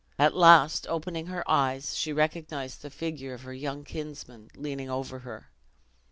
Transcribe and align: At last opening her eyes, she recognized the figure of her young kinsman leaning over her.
At 0.17 0.35
last 0.35 0.87
opening 0.89 1.27
her 1.27 1.47
eyes, 1.47 1.95
she 1.95 2.11
recognized 2.11 2.81
the 2.81 2.89
figure 2.89 3.35
of 3.35 3.43
her 3.43 3.53
young 3.53 3.83
kinsman 3.83 4.49
leaning 4.55 4.89
over 4.89 5.19
her. 5.19 5.51